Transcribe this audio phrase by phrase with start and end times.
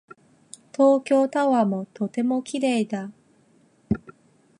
[0.73, 3.11] 東京タワーはとても綺麗だ。